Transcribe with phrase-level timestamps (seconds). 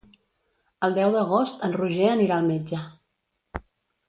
[0.87, 2.81] El deu d'agost en Roger anirà al metge.